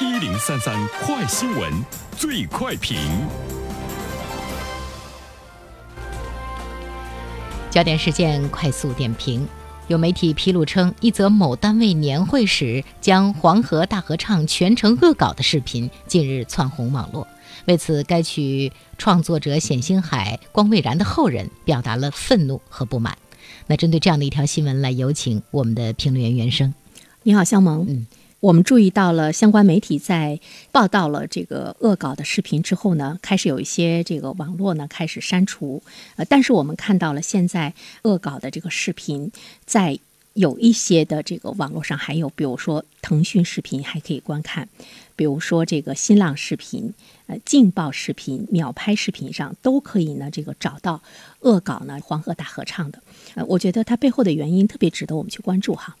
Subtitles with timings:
[0.00, 1.72] 一零三三快新闻，
[2.16, 2.96] 最快评。
[7.68, 9.44] 焦点事件快速点评：
[9.88, 17.26] 有媒体披露称，一则某单位年会时将黄河大合唱全程恶搞的视频，近日窜红网络。
[17.64, 23.18] 为此，该曲创作者冼星海、光未然的后人表达了愤怒和不满。
[23.66, 26.72] 那针对这样的一条新闻，来有请我们的评论员袁生。
[27.24, 27.84] 你好，肖萌。
[27.88, 28.06] 嗯，
[28.40, 35.82] 我们注意到了相关媒体在报道了这个恶搞的视频之后呢，开始有一些这个网络呢开始删除。
[36.16, 39.30] 呃，但是我们看到了现在恶搞的这个视频
[39.64, 39.98] 在。
[40.34, 44.68] 有一些的这个网络上还有，比如说腾讯视频还可以观看，
[45.16, 46.94] 比如说这个新浪视频、
[47.26, 51.02] 呃劲爆视频、秒拍视频上都可以呢，这个找到
[51.40, 53.02] 恶搞呢黄河大合唱的。
[53.34, 55.96] 呃，我觉得它背后的原因特别值得我们去关注哈。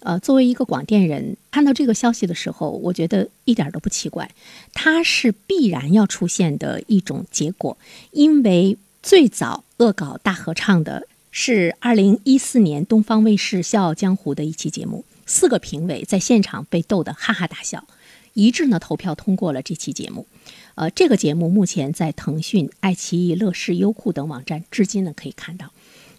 [0.00, 4.30] 呃，作为一个广电人，看到这个消息的时候，我觉得一点都不奇怪，
[4.72, 7.76] 它是必然要出现的一种结果，
[8.10, 11.06] 因为最早恶搞大合唱的。
[11.32, 17.86] 是二零一四年东方卫视《笑傲江湖》的一期节目，四个评委在现场被逗得哈哈大笑，
[18.34, 20.26] 一致呢投票通过了这期节目。
[20.74, 25.70] 呃，这个节目目前在腾讯、爱奇艺、乐视、优酷等网站至今呢可以看到。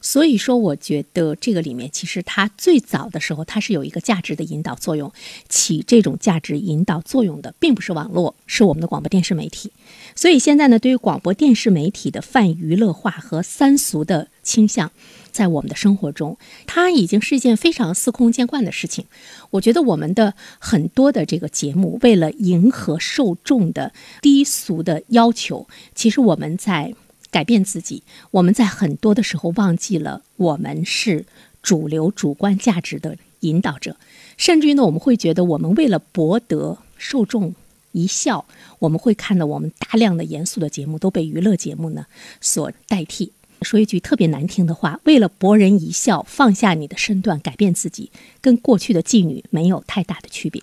[0.01, 5.13] 所以说，我觉得这个里面其实它最早的时候，它是有一个价值的引导作用，
[5.47, 9.71] 起这种价值引导作用的，并不是网络，是我们的广播电视媒体。
[10.15, 14.91] 所以现在呢，对于广播电视媒体的泛娱乐化和三俗的倾向，
[15.31, 19.05] 在我们的生活中，它已经是一件非常司空见惯的事情。
[19.51, 26.95] 我觉得我们的很多的这个节目，为了迎合受众的低俗的要求，其实我们在。
[27.31, 31.25] 改变自己，我们在很多的时候忘记了，我们是
[31.63, 33.95] 主流主观价值的引导者，
[34.37, 37.55] 甚至于呢，我们会觉得，我们为了博得受众
[37.93, 38.45] 一笑，
[38.79, 42.05] 我们会看到我们大量的严肃的节目都被娱乐节目呢
[42.41, 43.31] 所代替。
[43.61, 50.61] 说一句特别难听的话，为了博人一笑，放下你的身段，改变自己，跟过去的妓女没有太大的区别。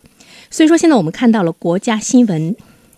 [0.51, 2.57] 所以说，现在我们看到了国家新闻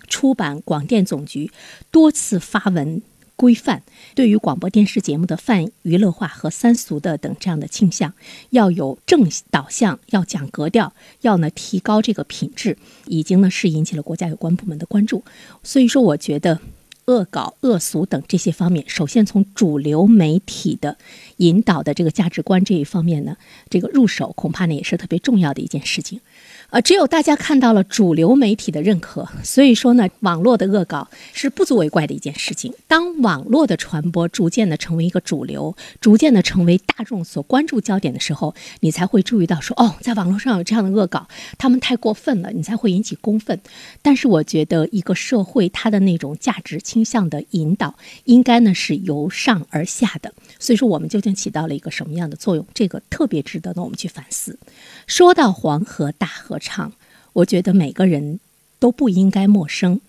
[0.09, 1.51] 出版广电总局
[1.91, 3.03] 多次发文。
[3.41, 3.83] 规范
[4.15, 8.13] 对于广播电视节目的泛娱乐化和三俗的等这样的倾向，
[8.51, 10.93] 要有正导向，要讲格调，
[11.23, 15.25] 要呢提高这个品质，已经呢是引起了国家有关部门的关注。
[15.63, 16.61] 所以说，我觉得
[17.07, 20.99] 恶搞、恶俗等这些方面，首先从主流媒体的
[21.39, 23.39] 引导的这个价值观这一方面呢，
[23.71, 26.21] 这个入手恐怕呢也是特别重要的一件事情。
[26.71, 32.73] 呃，只有大家看到了主流媒体的认可，所以说呢，网络的恶搞是不足为怪的一件事情。
[32.87, 41.27] 当网络的传播逐渐的成为一个主流，逐渐的成为大众所关注焦点的时候，你才会注意到说，哦，在网络上有这样的恶搞，
[41.59, 43.61] 他们太过分了，你才会引起公愤。
[44.01, 50.33] 但是我觉得，一个社会它的那种价值倾向的引导，应该呢是由上而下的。
[50.61, 52.65] 所以说，我们究竟起到了一个什么样的作用？
[52.73, 54.57] 这个特别值得呢我们去反思。
[55.09, 56.93] 说到黄河大河唱，
[57.33, 58.39] 我觉得每个人
[58.79, 60.01] 都不应该陌生。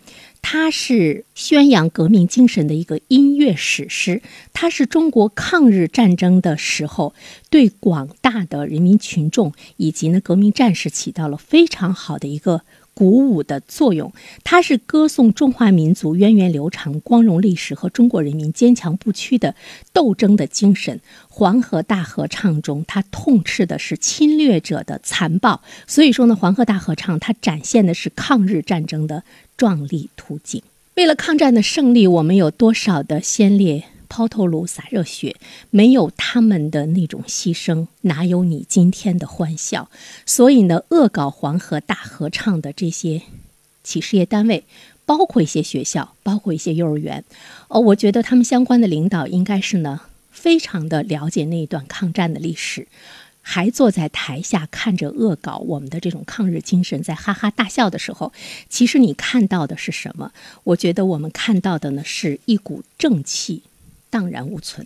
[0.43, 4.21] 它是宣扬革命精神的一个音乐史诗，
[4.53, 7.13] 它是中国抗日战争的时候
[7.51, 12.63] 对广大的人民群众以及呢革命战士起到了非常好的一个。
[12.93, 14.11] 鼓舞的作用，
[14.43, 19.55] 它是歌颂中华民族源远流长、光荣历史和中国人民坚强不屈的
[19.93, 20.99] 斗争的精神。
[21.29, 25.61] 黄河大合唱中，它痛斥的是侵略者的残暴。
[25.87, 29.23] 所以说呢，黄河大合唱它展现的是抗日战争的
[29.55, 30.61] 壮丽图景。
[30.95, 33.85] 为了抗战的胜利，我们有多少的先烈？
[34.11, 35.37] 抛头颅洒热血，
[35.69, 39.89] 没有他们的那种牺牲，哪有你今天的欢笑？
[40.25, 43.21] 所以呢，恶搞黄河大合唱的这些
[43.85, 44.65] 企事业单位，
[45.05, 47.23] 包括一些学校，包括一些幼儿园，
[47.69, 52.89] 哦，我觉得他们相关的领导应该是呢，非常的了解那一段抗战的历史，
[53.41, 58.33] 还坐在台下看着恶搞我们的这种抗日精神，在哈哈大笑的时候，
[58.67, 60.33] 其实你看到的是什么？
[60.65, 63.63] 我觉得我们看到的呢，是一股正气。
[64.11, 64.85] 荡然无存，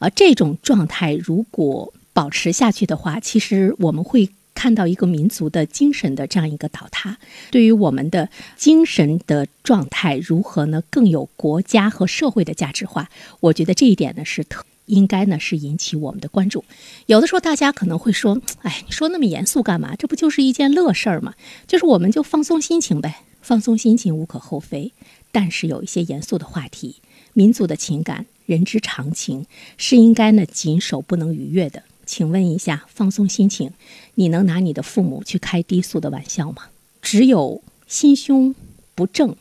[0.00, 7.16] 而这种状态如果保持下去的话，其实我们会看到一个民族的精神的这样一个倒塌。
[7.50, 10.82] 对于我们的精神的状态如何呢？
[10.90, 13.08] 更有国家和社会的价值化，
[13.40, 16.64] 我觉得这一点呢是特应该呢是引起我们的关注。
[17.06, 19.94] 有的时候大家可能会说：“哎，你说那么严肃干嘛？
[19.96, 21.34] 这不就是一件乐事儿吗？
[21.66, 24.92] 就是我们就放松心情呗，放松心情无可厚非。
[25.30, 26.96] 但是有一些严肃的话题，
[27.32, 29.46] 民族的情感。”人之常情
[29.78, 31.82] 是应该呢谨守不能逾越的。
[32.04, 33.70] 请问一下，放松心情，
[34.16, 36.64] 你能拿你的父母去开低俗的玩笑吗？
[37.00, 38.54] 只有心胸
[38.94, 39.34] 不正，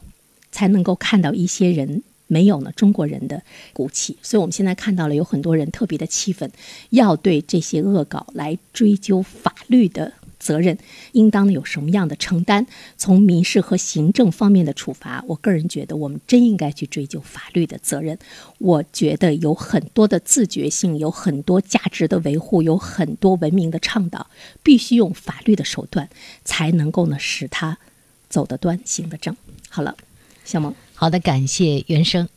[0.51, 3.43] 才能够看到一些人没有呢中国人的
[3.73, 4.15] 骨气。
[4.21, 6.49] 所以我们现在看到了有很多人特别的气愤，
[6.91, 10.13] 要对这些恶搞来追究法律的。
[10.41, 10.75] 责任
[11.11, 12.65] 应当有什么样的承担？
[12.97, 18.17] 从民事和行政方面的处罚，我个人觉得我们真应该去追究法律的责任。
[18.57, 24.27] 我觉得有很多的自觉性，有很多价值的维护，有很多文明的倡导，
[24.63, 26.09] 必须用法律的手段
[26.43, 27.77] 才能够呢使他
[28.27, 29.37] 走得端、行得正。
[29.69, 29.95] 好了，
[30.43, 32.27] 小萌，好的，感谢原生。